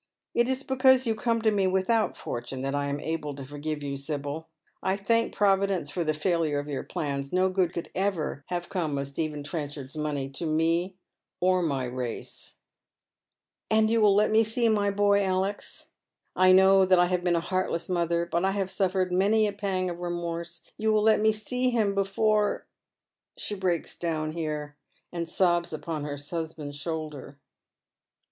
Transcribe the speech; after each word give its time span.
"It 0.34 0.48
is 0.48 0.64
because 0.64 1.06
you 1.06 1.14
come 1.14 1.40
to 1.42 1.52
me 1.52 1.68
without 1.68 2.16
fortune 2.16 2.62
that 2.62 2.74
I 2.74 2.88
am 2.88 2.98
able 2.98 3.32
to 3.36 3.44
forgive 3.44 3.80
you, 3.80 3.96
Sibyl. 3.96 4.48
I 4.82 4.96
thank 4.96 5.32
Providence 5.32 5.88
for 5.88 6.02
the 6.02 6.12
failure 6.12 6.58
of 6.58 6.66
your 6.66 6.82
plans. 6.82 7.32
No 7.32 7.48
good 7.48 7.72
could 7.72 7.88
ever 7.94 8.42
have 8.48 8.68
come 8.68 8.98
of 8.98 9.06
Stephen 9.06 9.44
Tren 9.44 9.70
chard's 9.72 9.96
money 9.96 10.28
to 10.30 10.46
me 10.46 10.96
or 11.38 11.62
my 11.62 11.84
race."" 11.84 12.56
And 13.70 13.88
you 13.88 14.00
will 14.00 14.16
let 14.16 14.32
me 14.32 14.42
see 14.42 14.68
my 14.68 14.90
boy, 14.90 15.22
Alex. 15.24 15.90
I 16.34 16.50
know 16.50 16.84
t^at 16.84 16.98
I 16.98 17.06
havpi 17.06 17.22
been 17.22 17.36
a 17.36 17.40
heartless 17.40 17.88
mother, 17.88 18.26
but 18.26 18.44
I 18.44 18.50
have 18.50 18.66
sulTered 18.66 19.12
v^^j 19.12 19.48
a 19.48 19.52
pang 19.52 19.88
of 19.88 20.00
remorse. 20.00 20.62
You 20.76 20.92
will 20.92 21.04
let 21.04 21.20
me 21.20 21.30
see 21.30 21.70
him 21.70 21.94
before" 21.94 22.66
She 23.38 23.54
breaks 23.54 23.96
down 23.96 24.32
here, 24.32 24.74
and 25.12 25.28
sobs 25.28 25.72
upon 25.72 26.02
her 26.02 26.16
husband''s 26.16 26.74
shoulder. 26.74 27.38